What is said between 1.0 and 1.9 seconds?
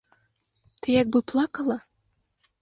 як бы плакала?